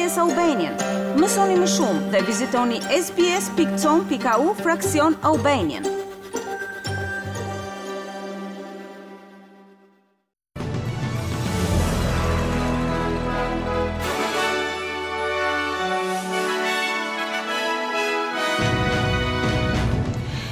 SBS 0.00 0.16
Albanian. 0.18 0.76
Mësoni 1.20 1.56
më 1.60 1.66
shumë 1.68 1.98
dhe 2.14 2.20
vizitoni 2.24 2.78
sbs.com.au 2.96 4.44
fraksion 4.56 5.12
Albanian. 5.30 5.84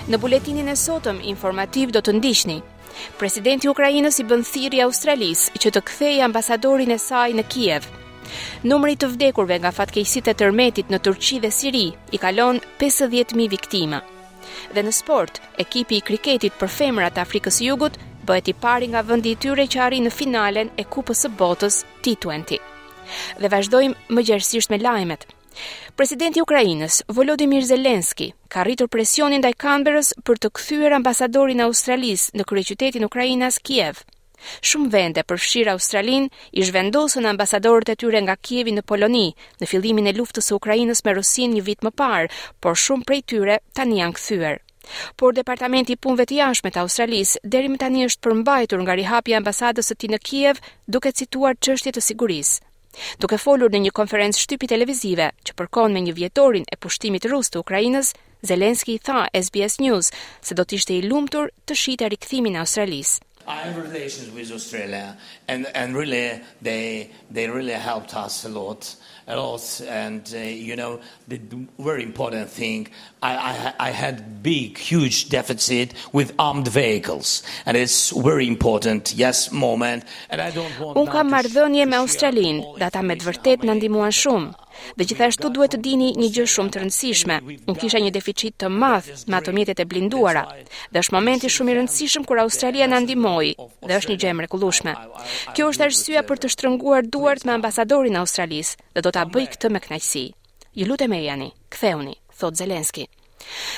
Në 0.04 0.18
buletinin 0.26 0.68
e 0.72 0.76
sotëm 0.84 1.22
informativ 1.30 1.94
do 1.96 2.02
të 2.04 2.18
ndishni. 2.18 2.58
Presidenti 3.20 3.70
Ukrajinës 3.72 4.20
i 4.20 4.28
bën 4.28 4.44
thirrje 4.50 4.84
Australisë 4.84 5.56
që 5.64 5.72
të 5.78 5.82
kthejë 5.90 6.26
ambasadorin 6.28 6.92
e 6.92 7.00
saj 7.10 7.30
në 7.38 7.46
Kiev. 7.52 7.88
Numri 8.68 8.96
të 9.00 9.08
vdekurve 9.14 9.56
nga 9.62 9.70
fatkejsit 9.78 10.28
e 10.32 10.36
tërmetit 10.42 10.90
në 10.92 11.00
Turqi 11.08 11.38
dhe 11.44 11.50
Siri 11.54 11.84
i 12.16 12.20
kalon 12.24 12.58
50.000 12.82 13.48
viktima. 13.54 14.00
Dhe 14.74 14.82
në 14.84 14.92
sport, 14.96 15.40
ekipi 15.64 15.98
i 15.98 16.04
kriketit 16.10 16.58
për 16.60 16.72
femrat 16.78 17.18
Afrikës 17.22 17.60
Jugut 17.64 17.98
bëhet 18.28 18.50
i 18.52 18.56
pari 18.64 18.90
nga 18.92 19.04
vendi 19.10 19.32
i 19.34 19.38
tyre 19.44 19.66
që 19.72 19.80
arrin 19.86 20.06
në 20.08 20.12
finalen 20.18 20.72
e 20.76 20.84
Kupës 20.96 21.24
së 21.24 21.30
Botës 21.40 21.82
T20. 22.04 22.58
Dhe 23.40 23.50
vazhdojmë 23.54 24.14
më 24.18 24.24
gjerësisht 24.30 24.72
me 24.72 24.80
lajmet. 24.82 25.24
Presidenti 25.96 26.38
i 26.38 26.42
Ukrainës, 26.44 27.00
Volodymyr 27.16 27.64
Zelenski, 27.66 28.28
ka 28.52 28.62
rritur 28.68 28.90
presionin 28.92 29.40
ndaj 29.42 29.54
Canberra 29.64 30.04
për 30.28 30.38
të 30.44 30.50
kthyer 30.58 30.94
ambasadorin 31.00 31.64
e 31.64 31.66
Australisë 31.66 32.36
në 32.38 32.46
kryeqytetin 32.52 33.06
ukrainas 33.08 33.58
Kiev, 33.66 34.04
Shumë 34.70 34.90
vende 34.92 35.22
përfshirë 35.28 35.72
Australin 35.74 36.28
i 36.58 36.64
zhvendosën 36.68 37.26
ambasadorët 37.30 37.90
e 37.94 37.96
tyre 38.02 38.20
nga 38.24 38.36
Kievi 38.48 38.72
në 38.76 38.82
Poloni 38.90 39.24
në 39.60 39.68
fillimin 39.70 40.10
e 40.10 40.14
luftës 40.18 40.48
së 40.50 40.56
Ukrainës 40.60 41.02
me 41.06 41.14
Rusin 41.16 41.52
një 41.56 41.62
vit 41.68 41.84
më 41.88 41.92
parë, 42.02 42.30
por 42.62 42.78
shumë 42.84 43.06
prej 43.10 43.20
tyre 43.32 43.58
tani 43.74 44.00
janë 44.02 44.16
kthyer. 44.18 44.56
Por 45.20 45.34
Departamenti 45.36 45.94
i 45.96 46.00
Punëve 46.02 46.24
të 46.30 46.38
Jashtme 46.38 46.70
të 46.72 46.80
Australisë 46.84 47.42
deri 47.44 47.68
më 47.72 47.80
tani 47.82 48.06
është 48.08 48.22
përmbajtur 48.24 48.80
nga 48.86 48.94
rihapja 48.96 49.34
e 49.36 49.40
ambasadës 49.40 49.90
së 49.90 49.96
tij 50.00 50.10
në 50.14 50.22
Kiev, 50.28 50.56
duke 50.88 51.12
cituar 51.12 51.58
çështje 51.64 51.92
të 51.98 52.04
sigurisë. 52.08 52.64
Duke 53.20 53.36
folur 53.38 53.70
në 53.70 53.82
një 53.84 53.92
konferencë 53.94 54.42
shtypi 54.46 54.66
televizive 54.72 55.28
që 55.46 55.54
përkon 55.60 55.92
me 55.94 56.00
një 56.06 56.14
vjetorin 56.18 56.64
e 56.72 56.78
pushtimit 56.82 57.28
rus 57.30 57.52
të 57.52 57.60
Ukrainës, 57.62 58.14
Zelenski 58.48 58.94
i 58.96 59.02
tha 59.06 59.28
SBS 59.38 59.78
News 59.84 60.08
se 60.40 60.56
do 60.58 60.64
të 60.64 60.78
ishte 60.80 60.96
i 60.96 61.02
lumtur 61.06 61.50
të 61.68 61.76
shihte 61.84 62.10
rikthimin 62.14 62.56
e 62.56 62.62
Australisë. 62.64 63.20
I 63.48 63.62
have 63.64 63.78
relations 63.78 64.30
with 64.30 64.52
Australia 64.52 65.16
and 65.48 65.64
and 65.74 65.96
really 65.96 66.40
they 66.60 67.08
they 67.30 67.48
really 67.48 67.72
helped 67.72 68.14
us 68.14 68.44
a 68.44 68.48
lot 68.50 68.94
a 69.26 69.36
lot 69.36 69.80
and 69.88 70.22
uh, 70.36 70.40
you 70.40 70.76
know 70.76 71.00
the 71.28 71.40
very 71.78 72.02
important 72.02 72.50
thing 72.50 72.88
I 73.22 73.32
I 73.52 73.88
I 73.88 73.90
had 73.90 74.42
big 74.42 74.76
huge 74.76 75.30
deficit 75.30 75.94
with 76.12 76.34
armed 76.38 76.68
vehicles 76.68 77.42
and 77.64 77.74
it's 77.76 78.10
very 78.14 78.46
important 78.46 79.14
yes 79.16 79.50
moment 79.50 80.04
and 80.28 80.42
I 80.42 80.50
don't 80.52 80.74
want 80.78 80.98
Un 80.98 81.06
kam 81.06 81.28
marrdhënie 81.30 81.86
me 81.92 81.96
Australin 82.04 82.60
data 82.84 83.00
me 83.02 83.16
vërtet 83.28 83.64
na 83.64 83.72
ndihmuan 83.78 84.12
shumë 84.12 84.67
Dhe 84.98 85.04
gjithashtu 85.08 85.50
duhet 85.54 85.74
të 85.76 85.80
dini 85.84 86.08
një 86.20 86.28
gjë 86.36 86.46
shumë 86.54 86.72
të 86.74 86.82
rëndësishme. 86.82 87.36
Unë 87.70 87.78
kisha 87.80 88.00
një 88.04 88.12
deficit 88.16 88.56
të 88.62 88.70
madh 88.82 89.10
me 89.26 89.38
ato 89.38 89.54
mjetet 89.56 89.82
e 89.82 89.86
blinduara. 89.90 90.42
Dhe 90.92 91.02
është 91.02 91.16
momenti 91.18 91.50
shumë 91.52 91.72
i 91.72 91.76
rëndësishëm 91.78 92.26
kur 92.30 92.42
Australia 92.42 92.88
na 92.90 93.00
ndihmoi 93.04 93.52
dhe 93.90 93.98
është 93.98 94.12
një 94.12 94.18
gjë 94.24 94.30
e 94.32 94.36
mrekullueshme. 94.40 94.96
Kjo 95.56 95.68
është 95.72 95.88
arsyeja 95.88 96.24
për 96.30 96.42
të 96.42 96.52
shtrënguar 96.54 97.06
duart 97.16 97.44
me 97.48 97.56
ambasadorin 97.58 98.16
e 98.16 98.22
Australisë 98.22 98.82
dhe 98.94 99.04
do 99.06 99.14
ta 99.18 99.26
bëj 99.36 99.48
këtë 99.54 99.72
me 99.74 99.82
kënaqësi. 99.86 100.24
Ju 100.78 100.86
lutem 100.86 101.14
ejani, 101.20 101.52
ktheuni, 101.74 102.16
thot 102.38 102.58
Zelenski. 102.62 103.08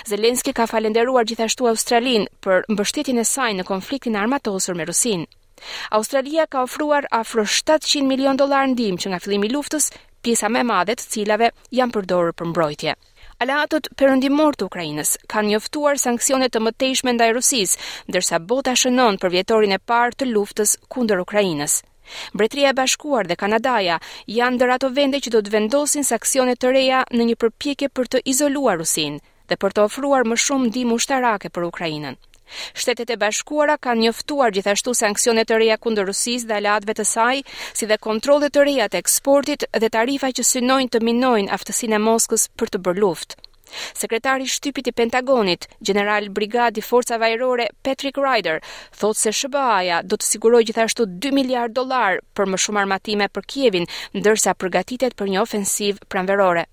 Zelenski 0.08 0.52
ka 0.56 0.66
falenderuar 0.66 1.26
gjithashtu 1.28 1.68
Australinë 1.70 2.30
për 2.44 2.64
mbështetjen 2.74 3.20
e 3.22 3.26
saj 3.32 3.52
në 3.56 3.66
konfliktin 3.68 4.18
armatosur 4.20 4.74
me 4.74 4.86
Rusinë. 4.88 5.26
Australia 5.98 6.46
ka 6.48 6.62
ofruar 6.64 7.04
afro 7.12 7.42
700 7.44 8.00
milion 8.10 8.38
dollar 8.40 8.64
ndihmë 8.72 8.96
që 9.02 9.10
nga 9.12 9.18
fillimi 9.20 9.46
i 9.46 9.52
luftës 9.52 9.90
pjesa 10.24 10.50
më 10.52 10.62
madhe 10.70 10.94
të 10.98 11.06
cilave 11.12 11.50
janë 11.78 11.94
përdorur 11.96 12.34
për 12.36 12.48
mbrojtje. 12.52 12.94
Aleatët 13.42 13.86
perëndimorë 14.00 14.58
të 14.60 14.66
Ukrainës 14.68 15.14
kanë 15.32 15.50
njoftuar 15.54 16.00
sankcionet 16.02 16.52
të 16.52 16.60
mëtejshme 16.66 17.14
ndaj 17.16 17.30
Rusisë, 17.38 17.78
ndërsa 18.12 18.40
bota 18.50 18.74
shënon 18.76 19.18
për 19.22 19.32
vjetorin 19.34 19.76
e 19.76 19.80
parë 19.92 20.18
të 20.20 20.28
luftës 20.34 20.74
kundër 20.92 21.22
Ukrainës. 21.26 21.78
Mbretëria 22.34 22.72
e 22.72 22.76
Bashkuar 22.78 23.28
dhe 23.30 23.38
Kanadaja 23.42 23.96
janë 24.38 24.56
ndër 24.58 24.74
ato 24.76 24.88
vende 24.96 25.20
që 25.24 25.32
do 25.36 25.40
të 25.46 25.52
vendosin 25.56 26.04
sanksione 26.10 26.56
të 26.58 26.72
reja 26.76 27.02
në 27.14 27.28
një 27.30 27.36
përpjekje 27.44 27.90
për 27.96 28.12
të 28.16 28.22
izoluar 28.34 28.80
Rusin 28.82 29.20
dhe 29.48 29.56
për 29.64 29.72
të 29.76 29.86
ofruar 29.88 30.26
më 30.28 30.36
shumë 30.46 30.68
ndihmë 30.72 30.96
ushtarake 31.00 31.48
për 31.54 31.68
Ukrainën. 31.72 32.16
Shtetet 32.76 33.10
e 33.12 33.16
Bashkuara 33.20 33.76
kanë 33.84 34.02
njoftuar 34.06 34.54
gjithashtu 34.54 34.94
sanksione 35.00 35.44
të 35.46 35.58
reja 35.60 35.76
kundër 35.84 36.08
Rusisë 36.10 36.48
dhe 36.50 36.56
aleatëve 36.58 36.96
të 37.00 37.06
saj, 37.12 37.42
si 37.80 37.88
dhe 37.90 37.98
kontrolle 38.08 38.48
të 38.50 38.64
reja 38.68 38.88
të 38.90 39.00
eksportit 39.02 39.66
dhe 39.84 39.90
tarifa 39.98 40.32
që 40.38 40.46
synojnë 40.52 40.90
të 40.96 41.02
minojnë 41.10 41.52
aftësinë 41.58 41.96
e 41.98 42.02
Moskës 42.08 42.48
për 42.62 42.72
të 42.76 42.82
bërë 42.88 43.02
luftë. 43.04 43.38
Sekretari 43.98 44.48
i 44.48 44.50
shtypit 44.50 44.88
i 44.90 44.94
Pentagonit, 45.00 45.68
General 45.90 46.24
Brigad 46.38 46.78
i 46.80 46.82
Forcave 46.82 47.28
Ajrore 47.28 47.68
Patrick 47.86 48.18
Ryder, 48.18 48.58
thot 49.02 49.18
se 49.20 49.30
SBA-ja 49.42 50.00
do 50.10 50.18
të 50.18 50.26
sigurojë 50.32 50.66
gjithashtu 50.72 51.06
2 51.28 51.30
miliard 51.38 51.76
dollar 51.78 52.18
për 52.34 52.50
më 52.54 52.62
shumë 52.64 52.82
armatime 52.82 53.30
për 53.36 53.46
Kievin, 53.54 53.86
ndërsa 54.18 54.56
përgatitet 54.64 55.14
për 55.22 55.30
një 55.36 55.46
ofensiv 55.46 56.02
pranverore. 56.10 56.66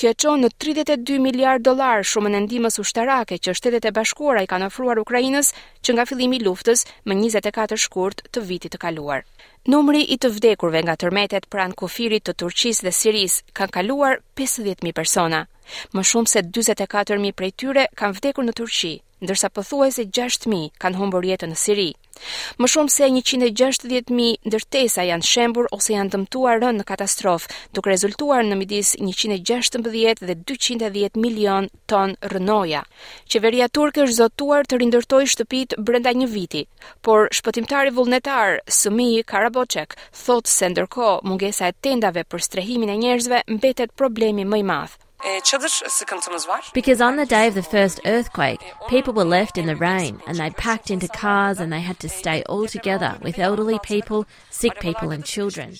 Kjo 0.00 0.10
e 0.12 0.16
qonë 0.22 0.42
në 0.46 0.50
32 0.64 1.18
miliard 1.24 1.64
dolar 1.66 2.04
shumë 2.12 2.30
në 2.34 2.40
ndimës 2.46 2.78
ushtarake 2.82 3.38
që 3.46 3.54
shtetet 3.58 3.88
e 3.90 3.94
bashkuara 3.98 4.42
i 4.46 4.50
kanë 4.50 4.68
ofruar 4.70 5.00
Ukrajinës 5.04 5.52
që 5.86 5.94
nga 5.96 6.06
fillimi 6.10 6.40
luftës 6.46 6.84
më 7.10 7.18
24 7.24 7.78
shkurt 7.84 8.24
të 8.34 8.44
vitit 8.50 8.74
të 8.74 8.82
kaluar. 8.86 9.24
Numri 9.72 10.02
i 10.14 10.18
të 10.18 10.32
vdekurve 10.36 10.82
nga 10.86 10.96
tërmetet 11.04 11.46
pranë 11.54 11.78
kufirit 11.78 12.26
të 12.28 12.34
Turqis 12.42 12.82
dhe 12.82 12.94
Siris 12.98 13.38
kanë 13.56 13.74
kaluar 13.78 14.18
50.000 14.42 14.92
persona. 15.00 15.44
Më 15.94 16.02
shumë 16.12 16.32
se 16.34 16.44
24.000 16.58 17.34
prej 17.38 17.52
tyre 17.62 17.86
kanë 18.02 18.18
vdekur 18.18 18.48
në 18.48 18.56
Turqi, 18.60 18.94
ndërsa 19.22 19.52
pëthuaj 19.56 19.92
se 20.00 20.08
6.000 20.10 20.72
kanë 20.82 20.98
humbër 21.04 21.30
jetën 21.34 21.54
në 21.54 21.60
Siri. 21.66 21.90
Më 22.62 22.68
shumë 22.72 22.92
se 22.94 23.06
160.000 23.14 24.34
ndërtesa 24.50 25.04
janë 25.10 25.28
shembur 25.28 25.68
ose 25.76 25.94
janë 25.94 26.12
dëmtuar 26.14 26.58
rënë 26.62 26.80
në 26.80 26.84
katastrofë, 26.90 27.52
duke 27.78 27.90
rezultuar 27.92 28.44
në 28.46 28.58
midis 28.62 28.90
116 28.98 29.88
dhe 30.30 30.36
210 30.52 31.20
milion 31.24 31.68
ton 31.92 32.14
rënoja. 32.34 32.82
Qeveria 33.34 33.70
turke 33.80 34.04
është 34.04 34.18
zotuar 34.18 34.68
të 34.68 34.80
rindërtojë 34.84 35.32
shtëpitë 35.36 35.80
brenda 35.90 36.12
një 36.22 36.28
viti, 36.34 36.64
por 37.08 37.30
shpëtimtari 37.40 37.94
vullnetar 38.00 38.58
Sumi 38.80 39.08
Karabocek 39.32 39.96
thotë 40.24 40.56
se 40.56 40.72
ndërkohë 40.72 41.22
mungesa 41.30 41.72
e 41.72 41.78
tendave 41.88 42.26
për 42.32 42.46
strehimin 42.50 42.92
e 42.92 42.98
njerëzve 43.04 43.44
mbetet 43.56 43.96
problemi 44.02 44.48
më 44.52 44.62
i 44.62 44.68
madh. 44.74 45.00
Because 46.74 47.00
on 47.00 47.14
the 47.16 47.26
day 47.26 47.46
of 47.46 47.54
the 47.54 47.62
first 47.62 48.00
earthquake, 48.04 48.60
people 48.88 49.12
were 49.12 49.24
left 49.24 49.56
in 49.56 49.66
the 49.66 49.76
rain 49.76 50.20
and 50.26 50.36
they 50.36 50.50
packed 50.50 50.90
into 50.90 51.06
cars 51.08 51.60
and 51.60 51.72
they 51.72 51.80
had 51.80 52.00
to 52.00 52.08
stay 52.08 52.42
all 52.48 52.66
together 52.66 53.18
with 53.22 53.38
elderly 53.38 53.78
people, 53.82 54.26
sick 54.50 54.78
people 54.80 55.10
and 55.12 55.24
children. 55.24 55.70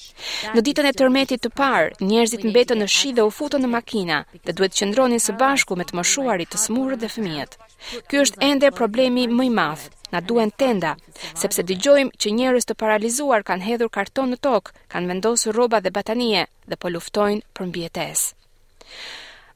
Në 0.55 0.63
ditën 0.63 0.87
e 0.87 0.93
tërmetit 0.95 1.43
të 1.43 1.51
parë, 1.59 1.91
njerëzit 2.07 2.47
mbetën 2.53 2.79
në 2.83 2.87
shi 2.97 3.11
dhe 3.17 3.25
u 3.27 3.33
futën 3.35 3.63
në 3.67 3.71
makina, 3.73 4.19
dhe 4.47 4.55
duhet 4.55 4.77
të 4.77 4.81
qëndronin 4.85 5.23
së 5.27 5.35
bashku 5.43 5.77
me 5.81 5.87
të 5.91 5.99
moshuarit, 5.99 6.53
të 6.55 6.61
smurët 6.67 7.03
dhe 7.03 7.11
fëmijët. 7.11 7.59
Ky 8.07 8.23
është 8.23 8.43
ende 8.47 8.71
problemi 8.79 9.27
më 9.27 9.49
i 9.49 9.53
madh. 9.59 9.89
Na 10.13 10.21
duhen 10.23 10.53
tenda, 10.61 10.93
sepse 11.35 11.65
dëgjojmë 11.67 12.15
që 12.21 12.35
njerëz 12.37 12.69
të 12.69 12.77
paralizuar 12.83 13.43
kanë 13.49 13.67
hedhur 13.73 13.91
karton 13.99 14.31
në 14.31 14.39
tokë, 14.45 14.75
kanë 14.95 15.09
vendosur 15.15 15.57
rroba 15.57 15.81
dhe 15.81 15.91
batanie 15.99 16.45
dhe 16.69 16.77
po 16.79 16.93
luftojnë 16.95 17.47
për 17.57 17.69
mbijetesë. 17.71 18.29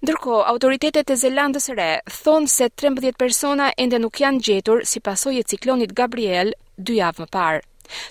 Ndërko, 0.04 0.32
autoritetet 0.52 1.10
e 1.12 1.14
Zelandës 1.20 1.68
së 1.70 1.76
re 1.78 1.86
thonë 2.16 2.50
se 2.54 2.68
13 2.82 3.16
persona 3.22 3.70
ende 3.84 4.00
nuk 4.04 4.20
janë 4.22 4.42
gjetur 4.50 4.84
si 4.92 5.00
pasoj 5.08 5.34
e 5.40 5.46
ciklonit 5.52 5.94
Gabriel 6.02 6.52
dy 6.76 6.98
javë 7.00 7.24
më 7.24 7.30
parë. 7.38 7.64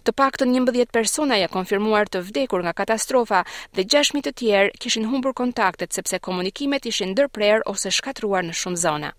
Të 0.07 0.13
paktën 0.19 0.51
11 0.55 0.91
persona 0.95 1.37
ja 1.41 1.47
konfirmuar 1.55 2.07
të 2.07 2.21
vdekur 2.29 2.63
nga 2.65 2.73
katastrofa 2.79 3.43
dhe 3.75 3.83
6.000 3.85 4.25
të 4.27 4.33
tjerë 4.41 4.73
kishin 4.85 5.07
humbur 5.11 5.33
kontaktet 5.41 5.93
sepse 5.93 6.19
komunikimet 6.27 6.85
ishin 6.91 7.15
dërprer 7.19 7.63
ose 7.73 7.91
shkatruar 7.99 8.47
në 8.47 8.55
shumë 8.61 8.83
zona. 8.85 9.11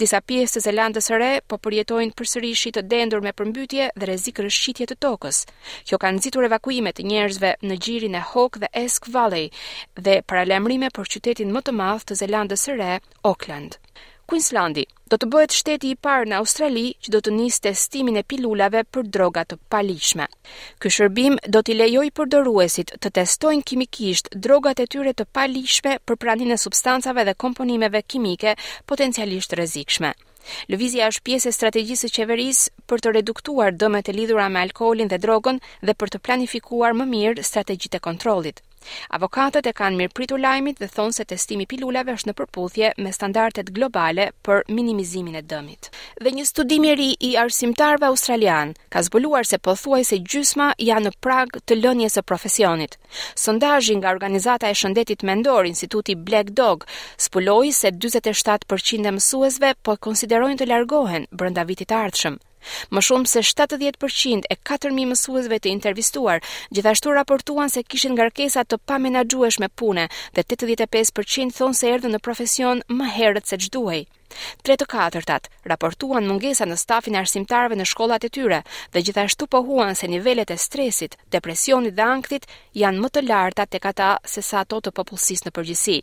Disa 0.00 0.18
pjesë 0.28 0.56
të 0.56 0.60
Zelandës 0.66 1.06
së 1.10 1.16
Re 1.22 1.32
po 1.48 1.58
përjetojnë 1.64 2.52
shi 2.60 2.70
të 2.72 2.82
dendur 2.92 3.20
me 3.26 3.32
përmbytje 3.40 3.90
dhe 3.96 4.06
rrezik 4.08 4.40
rëshqitje 4.44 4.86
të 4.90 4.96
tokës. 5.04 5.42
Kjo 5.86 5.98
ka 6.00 6.10
nxitur 6.16 6.48
evakuime 6.48 6.92
të 6.96 7.04
njerëzve 7.10 7.50
në 7.68 7.76
gjirin 7.84 8.14
e 8.14 8.24
Hawke 8.32 8.60
dhe 8.64 8.68
Esk 8.84 9.10
Valley 9.14 9.50
dhe 9.94 10.16
paralajmërime 10.28 10.88
për 10.96 11.12
qytetin 11.14 11.52
më 11.54 11.60
të 11.68 11.76
madh 11.82 12.06
të 12.08 12.18
Zelandës 12.24 12.66
së 12.66 12.80
Re, 12.80 12.92
Auckland. 13.22 13.79
Queenslandi 14.30 14.82
do 15.12 15.16
të 15.18 15.26
bëhet 15.32 15.54
shteti 15.58 15.88
i 15.92 15.96
parë 16.06 16.26
në 16.30 16.36
Australi 16.40 16.84
që 17.02 17.12
do 17.14 17.20
të 17.26 17.32
nisë 17.38 17.64
testimin 17.64 18.20
e 18.20 18.24
pilulave 18.32 18.84
për 18.94 19.08
droga 19.16 19.42
të 19.52 19.56
palishme. 19.74 20.28
Ky 20.84 20.92
shërbim 20.96 21.38
do 21.56 21.62
t'i 21.66 21.74
lejojë 21.78 22.12
përdoruesit 22.20 22.92
të 23.02 23.12
testojnë 23.20 23.66
kimikisht 23.72 24.30
drogat 24.46 24.84
e 24.86 24.86
tyre 24.94 25.16
të 25.18 25.26
palishme 25.40 25.96
për 26.06 26.20
praninë 26.26 26.54
e 26.58 26.62
substancave 26.66 27.26
dhe 27.30 27.34
komponimeve 27.46 28.04
kimike 28.14 28.54
potencialisht 28.94 29.58
rrezikshme. 29.58 30.14
Lëvizja 30.70 31.10
është 31.10 31.26
pjesë 31.26 31.50
e 31.52 31.56
strategjisë 31.58 32.06
së 32.12 32.16
qeverisë 32.20 32.72
për 32.88 33.02
të 33.04 33.16
reduktuar 33.18 33.74
dëmet 33.82 34.08
e 34.08 34.14
lidhura 34.20 34.46
me 34.48 34.62
alkoolin 34.62 35.10
dhe 35.10 35.18
drogën 35.26 35.58
dhe 35.88 35.96
për 35.98 36.14
të 36.14 36.22
planifikuar 36.28 36.94
më 37.02 37.10
mirë 37.16 37.50
strategjitë 37.50 37.98
e 38.02 38.06
kontrollit. 38.08 38.62
Avokatët 39.16 39.66
e 39.68 39.72
kanë 39.78 39.98
mirëpritur 40.00 40.40
lajmit 40.40 40.78
dhe 40.80 40.86
thonë 40.94 41.16
se 41.16 41.24
testimi 41.32 41.66
pilulave 41.72 42.14
është 42.18 42.30
në 42.30 42.34
përputhje 42.40 42.90
me 43.06 43.12
standardet 43.16 43.72
globale 43.78 44.26
për 44.48 44.62
minimizimin 44.78 45.36
e 45.40 45.42
dëmit. 45.52 45.90
Dhe 46.26 46.32
një 46.38 46.46
studim 46.50 46.86
i 46.88 46.94
ri 47.00 47.10
i 47.30 47.34
arsimtarve 47.42 48.08
australian 48.10 48.72
ka 48.96 49.02
zbuluar 49.10 49.48
se 49.50 49.60
pothuajse 49.68 50.20
gjysma 50.30 50.70
janë 50.90 51.10
në 51.10 51.14
prag 51.26 51.60
të 51.66 51.80
lënies 51.82 52.16
së 52.18 52.26
profesionit. 52.32 52.96
Sondazhi 53.44 53.98
nga 54.00 54.14
organizata 54.16 54.72
e 54.72 54.78
shëndetit 54.82 55.26
mendor 55.32 55.70
Instituti 55.74 56.14
Black 56.30 56.54
Dog 56.62 56.86
spuloi 57.28 57.74
se 57.82 57.92
47% 58.06 59.12
e 59.12 59.16
mësuesve 59.18 59.74
po 59.88 59.98
konsiderojnë 60.08 60.62
të 60.64 60.70
largohen 60.72 61.28
brenda 61.42 61.66
vitit 61.72 61.90
të 61.92 61.98
ardhshëm, 62.06 62.38
Më 62.94 63.00
shumë 63.06 63.30
se 63.32 63.40
70% 63.48 64.46
e 64.50 64.56
4000 64.70 65.06
mësuesve 65.10 65.58
të 65.64 65.70
intervistuar 65.74 66.42
gjithashtu 66.78 67.14
raportuan 67.18 67.72
se 67.74 67.82
kishin 67.92 68.14
ngarkesa 68.18 68.64
të 68.68 68.78
pamenaxhueshme 68.90 69.68
pune, 69.82 70.04
dhe 70.36 70.44
85% 70.54 71.56
thonë 71.60 71.78
se 71.80 71.92
erdhën 71.94 72.14
në 72.16 72.22
profesion 72.28 72.82
më 73.00 73.08
herët 73.16 73.48
se 73.52 73.60
ç'duhej. 73.66 74.02
3 74.68 74.76
të 74.78 74.86
4 74.90 75.38
raportuan 75.72 76.26
mungesa 76.30 76.66
në 76.70 76.76
stafin 76.84 77.16
e 77.16 77.20
arsimtarëve 77.22 77.78
në 77.80 77.86
shkollat 77.94 78.28
e 78.28 78.30
tyre 78.38 78.60
dhe 78.92 79.02
gjithashtu 79.08 79.48
pohuan 79.56 79.96
se 80.02 80.12
nivelet 80.14 80.52
e 80.54 80.58
stresit, 80.66 81.18
depresionit 81.36 81.96
dhe 81.96 82.06
ankthit 82.14 82.48
janë 82.84 83.02
më 83.02 83.08
të 83.16 83.26
larta 83.30 83.66
tek 83.76 83.90
ata 83.94 84.14
sesa 84.36 84.62
ato 84.66 84.78
të 84.86 84.94
popullsisë 85.00 85.48
në 85.48 85.56
përgjithësi. 85.58 85.98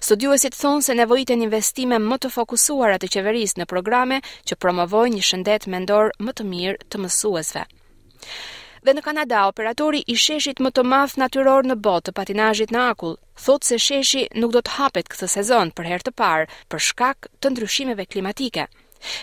Studuesit 0.00 0.54
thonë 0.56 0.82
se 0.86 0.94
nevojit 0.98 1.30
e 1.32 1.36
një 1.40 1.46
investime 1.48 1.98
më 2.02 2.18
të 2.24 2.30
fokusuar 2.36 2.96
atë 2.96 3.10
qeveris 3.16 3.56
në 3.58 3.66
programe 3.72 4.20
që 4.50 4.58
promovoj 4.64 5.06
një 5.14 5.24
shëndet 5.30 5.66
mendor 5.74 6.12
më 6.26 6.36
të 6.40 6.46
mirë 6.52 6.78
të 6.90 7.02
mësuesve. 7.04 7.64
Dhe 8.86 8.92
në 8.94 9.02
Kanada, 9.02 9.44
operatori 9.50 10.04
i 10.06 10.14
sheshit 10.14 10.60
më 10.62 10.70
të 10.70 10.82
math 10.90 11.16
natyror 11.18 11.66
në 11.66 11.76
botë 11.86 12.10
të 12.10 12.12
patinajit 12.20 12.70
në 12.74 12.82
akull, 12.92 13.16
thot 13.46 13.64
se 13.66 13.78
sheshi 13.88 14.28
nuk 14.38 14.52
do 14.54 14.62
të 14.68 14.76
hapet 14.78 15.08
këtë 15.14 15.26
sezon 15.32 15.72
për 15.74 15.88
her 15.92 16.02
të 16.06 16.14
parë 16.22 16.46
për 16.70 16.84
shkak 16.90 17.26
të 17.40 17.52
ndryshimeve 17.56 18.06
klimatike. 18.12 18.68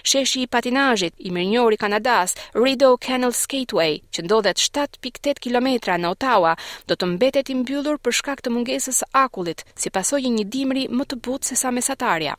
Sheshi 0.07 0.41
i 0.43 0.47
patinazhit 0.47 1.15
i 1.19 1.31
mirë 1.33 1.73
i 1.75 1.79
Kanadas, 1.83 2.33
Rideau 2.55 2.97
Canal 3.07 3.33
Skateway, 3.35 3.99
që 4.13 4.25
ndodhet 4.25 4.61
7.8 4.61 5.41
kilometra 5.43 5.97
në 5.97 6.11
Ottawa, 6.15 6.55
do 6.87 6.95
të 6.95 7.09
mbetet 7.15 7.49
i 7.53 7.57
mbyllur 7.61 7.97
për 8.05 8.17
shkak 8.21 8.41
të 8.43 8.53
mungesës 8.55 9.01
së 9.03 9.09
akullit, 9.25 9.65
si 9.75 9.89
pasojë 9.89 10.31
një 10.37 10.47
dimri 10.57 10.87
më 10.89 11.05
të 11.05 11.19
butë 11.27 11.51
se 11.51 11.59
sa 11.63 11.71
mesatarja. 11.71 12.35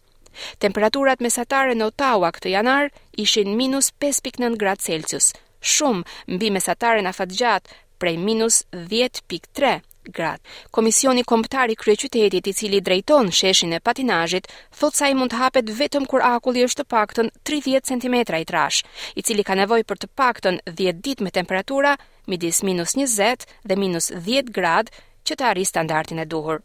Temperaturat 0.59 1.21
mesatare 1.23 1.77
në 1.77 1.91
Ottawa 1.93 2.33
këtë 2.39 2.55
janar 2.57 2.91
ishin 3.25 3.55
minus 3.61 3.93
5.9 4.07 4.57
gradë 4.65 4.83
Celsius, 4.89 5.33
shumë 5.77 6.37
mbi 6.37 6.51
mesatare 6.57 7.05
në 7.07 7.15
fatgjat 7.21 7.71
prej 8.03 8.17
minus 8.29 8.65
10.3 8.77 9.77
gratë. 10.13 10.43
Komisioni 10.75 11.25
Kombëtar 11.25 11.73
i 11.73 11.77
Kryeqytetit, 11.79 12.47
i 12.47 12.53
cili 12.55 12.81
drejton 12.85 13.31
sheshin 13.33 13.73
e 13.77 13.81
patinazhit, 13.81 14.49
thot 14.79 14.95
se 14.97 15.07
ai 15.09 15.15
mund 15.15 15.33
hapet 15.39 15.71
vetëm 15.79 16.07
kur 16.11 16.23
akulli 16.25 16.65
është 16.69 16.83
të 16.83 16.89
paktën 16.95 17.31
30 17.49 17.81
cm 17.93 18.15
i 18.41 18.45
trash, 18.45 18.85
i 19.15 19.23
cili 19.23 19.43
ka 19.45 19.55
nevojë 19.59 19.85
për 19.89 20.03
të 20.05 20.13
paktën 20.19 20.61
10 20.71 21.01
ditë 21.07 21.25
me 21.25 21.31
temperatura 21.31 21.97
midis 22.27 22.63
minus 22.63 22.97
20 22.99 23.49
dhe 23.65 23.77
minus 23.77 24.13
10 24.27 24.53
gradë 24.53 24.93
që 25.25 25.37
të 25.39 25.51
arrijë 25.53 25.73
standardin 25.73 26.19
e 26.21 26.25
duhur. 26.29 26.63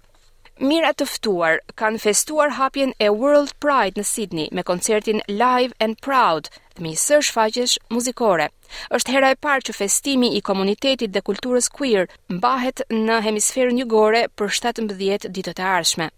Mira 0.60 0.90
të 0.92 1.06
ftuar 1.08 1.62
kanë 1.80 2.02
festuar 2.04 2.52
hapjen 2.58 2.90
e 3.00 3.08
World 3.16 3.54
Pride 3.64 3.96
në 3.96 4.04
Sydney 4.10 4.50
me 4.52 4.66
koncertin 4.68 5.22
Live 5.32 5.72
and 5.80 5.96
Proud 6.04 6.50
me 6.84 6.92
sërsh 7.00 7.30
faqesh 7.36 7.76
muzikore. 7.88 8.50
Është 8.92 9.14
hera 9.16 9.30
e 9.32 9.38
parë 9.40 9.70
që 9.70 9.76
festimi 9.78 10.34
i 10.36 10.42
komunitetit 10.50 11.16
dhe 11.16 11.24
kulturës 11.30 11.72
queer 11.80 12.12
mbahet 12.28 12.84
në 12.92 13.22
hemisferën 13.28 13.80
jugore 13.84 14.26
për 14.36 14.52
17 14.60 15.30
ditë 15.40 15.56
të 15.56 15.64
ardhshme. 15.72 16.10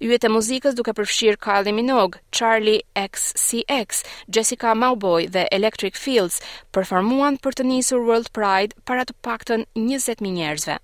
Yjet 0.00 0.24
e 0.24 0.32
muzikës 0.32 0.80
duke 0.80 0.96
përfshirë 0.96 1.40
Kylie 1.44 1.76
Minogue, 1.76 2.24
Charlie 2.32 2.80
XCX, 3.04 4.00
Jessica 4.32 4.72
Mauboy 4.80 5.28
dhe 5.28 5.44
Electric 5.52 6.00
Fields 6.00 6.40
performuan 6.72 7.36
për 7.36 7.60
të 7.60 7.68
nisur 7.68 8.00
World 8.08 8.32
Pride 8.32 8.72
para 8.88 9.04
të 9.04 9.18
paktën 9.28 9.68
20 9.76 10.24
mijë 10.24 10.38
njerëzve. 10.40 10.76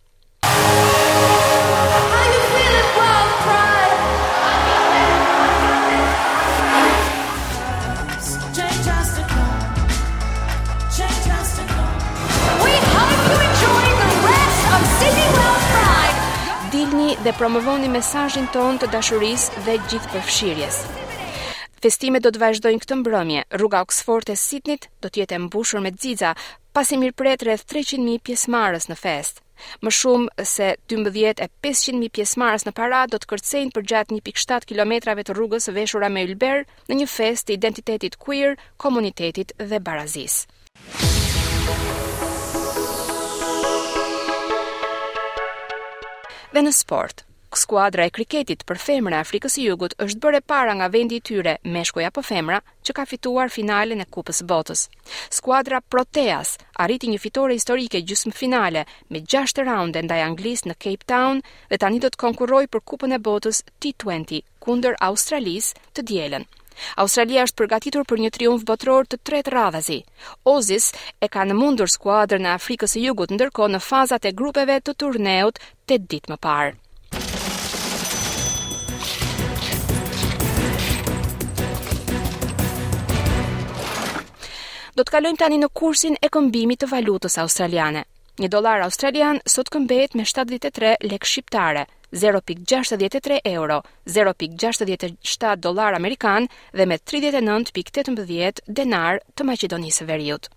promovoni 17.38 17.88
mesajin 17.92 18.46
ton 18.52 18.78
të 18.80 18.88
dashuris 18.94 19.48
dhe 19.66 19.76
gjithë 19.90 20.08
përfshirjes. 20.14 20.78
Festimet 21.84 22.24
do 22.24 22.30
të 22.32 22.40
vazhdojnë 22.42 22.82
këtë 22.82 22.96
mbrëmje. 23.02 23.42
Rruga 23.60 23.82
Oxford 23.84 24.30
e 24.32 24.36
Sydney 24.40 24.80
do 25.04 25.10
të 25.12 25.20
jetë 25.22 25.40
mbushur 25.44 25.82
me 25.84 25.92
xixa, 25.92 26.32
pasi 26.72 26.96
mirëpret 27.00 27.44
rreth 27.44 27.66
300.000 27.72 28.22
pjesëmarrës 28.26 28.88
në 28.90 28.96
fest. 29.02 29.42
Më 29.84 29.92
shumë 29.98 30.44
se 30.54 30.70
12 30.92 31.36
e 31.42 31.48
500.000 31.64 32.10
pjesëmarrës 32.16 32.66
në 32.68 32.72
parad 32.78 33.12
do 33.12 33.20
të 33.20 33.30
kërcejnë 33.34 33.74
përgjatë 33.76 34.16
1.7 34.18 34.66
kilometrave 34.72 35.24
të 35.28 35.36
rrugës 35.36 35.68
së 35.68 35.76
veshura 35.76 36.08
me 36.12 36.24
ylber 36.26 36.64
në 36.88 37.00
një 37.02 37.06
fest 37.16 37.48
të 37.48 37.58
identitetit 37.60 38.16
queer, 38.16 38.56
komunitetit 38.80 39.52
dhe 39.60 39.80
barazisë. 39.80 40.48
Dhe 46.56 46.62
në 46.64 46.70
sport, 46.72 47.25
skuadra 47.56 48.04
e 48.06 48.12
kriketit 48.14 48.62
për 48.68 48.78
femra 48.82 49.18
e 49.18 49.24
Afrikës 49.24 49.56
së 49.56 49.62
Jugut 49.66 49.94
është 50.04 50.20
bërë 50.24 50.40
para 50.52 50.74
nga 50.78 50.88
vendi 50.96 51.18
i 51.18 51.22
tyre, 51.28 51.54
meshkuj 51.76 52.04
apo 52.08 52.22
femra, 52.28 52.60
që 52.84 52.94
ka 52.98 53.06
fituar 53.12 53.50
finalen 53.54 54.02
e 54.04 54.08
Kupës 54.14 54.42
së 54.42 54.46
Botës. 54.52 54.84
Skuadra 55.38 55.80
Proteas 55.92 56.54
arriti 56.86 57.10
një 57.12 57.22
fitore 57.24 57.56
historike 57.58 58.02
gjysmëfinale 58.10 58.84
me 59.10 59.24
6 59.36 59.64
raunde 59.70 60.04
ndaj 60.06 60.20
Anglisë 60.28 60.70
në 60.70 60.78
Cape 60.86 61.08
Town 61.14 61.42
dhe 61.72 61.80
tani 61.86 62.02
do 62.04 62.12
të 62.12 62.22
konkurrojë 62.26 62.70
për 62.76 62.84
Kupën 62.92 63.16
e 63.16 63.20
Botës 63.30 63.64
T20 63.82 64.38
kundër 64.66 64.96
Australisë 65.10 65.76
të 65.96 66.06
dielën. 66.12 66.46
Australia 67.02 67.44
është 67.48 67.56
përgatitur 67.56 68.02
për 68.08 68.20
një 68.22 68.30
triumf 68.36 68.64
botëror 68.68 69.08
të 69.08 69.16
tretë 69.28 69.54
radhazi. 69.54 69.98
Ozis 70.52 70.90
e 71.24 71.30
ka 71.32 71.46
në 71.48 71.56
mundur 71.56 71.88
skuadrë 71.88 72.42
në 72.44 72.52
Afrikës 72.58 72.98
e 73.00 73.06
Jugut 73.06 73.32
ndërko 73.32 73.70
në 73.72 73.80
fazat 73.88 74.28
e 74.28 74.34
grupeve 74.42 74.76
të 74.84 74.96
turneut 75.04 75.62
të 75.88 76.02
ditë 76.12 76.34
më 76.34 76.40
parë. 76.48 76.74
do 84.96 85.04
të 85.04 85.12
kalojmë 85.12 85.40
tani 85.42 85.58
në 85.60 85.68
kursin 85.76 86.14
e 86.24 86.28
këmbimit 86.32 86.80
të 86.82 86.86
valutës 86.88 87.34
australiane. 87.42 88.06
Një 88.40 88.48
dolar 88.54 88.80
australian 88.86 89.42
sot 89.48 89.68
këmbet 89.72 90.14
me 90.16 90.24
73 90.24 90.94
lek 91.10 91.26
shqiptare, 91.28 91.82
0.63 92.16 93.42
euro, 93.50 93.82
0.67 94.08 95.60
dolar 95.60 95.96
amerikan 95.98 96.48
dhe 96.72 96.86
me 96.88 96.96
39.18 97.12 98.64
denar 98.80 99.20
të 99.36 99.46
Macedonisë 99.50 100.08
Veriut. 100.08 100.48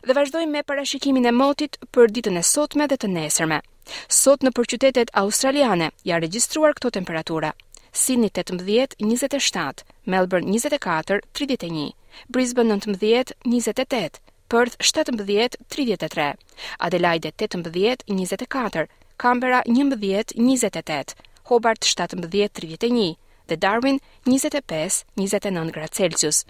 Dhe 0.00 0.16
vazhdojmë 0.16 0.52
me 0.56 0.62
parashikimin 0.64 1.28
e 1.28 1.32
motit 1.36 1.76
për 1.92 2.08
ditën 2.16 2.40
e 2.40 2.42
sotme 2.54 2.86
dhe 2.88 2.96
të 2.96 3.12
nesërme. 3.18 3.60
Sot 4.08 4.46
në 4.48 4.52
përqytetet 4.56 5.12
australiane 5.20 5.90
ja 6.08 6.16
regjistruar 6.24 6.72
këto 6.78 6.92
temperatura. 6.96 7.52
Sydney 7.92 8.30
18 8.30 8.94
27, 8.98 9.82
Melbourne 10.06 10.46
24 10.48 11.20
31, 11.32 11.92
Brisbane 12.28 12.68
19 12.72 13.24
28. 13.44 14.20
Perth 14.56 14.76
17-33, 14.78 16.34
Adelaide 16.80 17.32
18-24, 17.38 18.88
Canberra 19.16 19.62
11-28, 19.64 21.14
Hobart 21.44 21.78
17-31 21.82 23.14
dhe 23.46 23.56
Darwin 23.56 24.00
25-29 24.26 25.70
gradë 25.70 25.94
Celsius. 25.94 26.42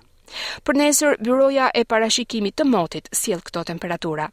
Për 0.65 0.81
nesër, 0.81 1.21
byroja 1.21 1.69
e 1.77 1.85
parashikimit 1.85 2.57
të 2.57 2.65
motit 2.73 3.11
siel 3.13 3.45
këto 3.45 3.67
temperatura. 3.75 4.31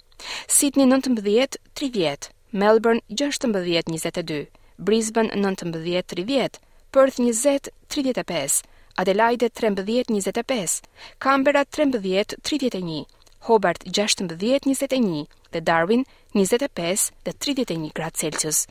Sydney 0.48 0.88
19-30, 0.88 2.32
Melbourne 2.56 3.02
16-22, 3.24 4.46
Brisbane 4.80 5.36
19-30, 5.36 6.64
Perth 6.92 7.18
20 7.18 7.70
35, 7.90 8.62
Adelaide 8.98 9.50
13 9.54 10.04
25, 10.06 10.82
Canberra 11.20 11.66
13 11.66 12.36
31, 12.42 13.06
Hobart 13.42 13.84
16 13.86 14.28
21 14.38 15.26
dhe 15.52 15.62
Darwin 15.62 16.04
25 16.34 17.12
dhe 17.26 17.34
31 17.34 17.92
grad 17.96 18.16
Celsius. 18.16 18.66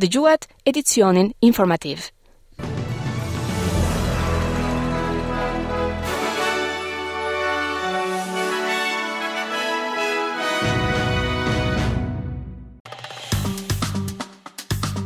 Dëgjuat 0.00 0.46
edicionin 0.64 1.32
informativ. 1.40 2.08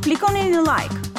Klikoni 0.03 0.43
në 0.55 0.63
like 0.67 1.02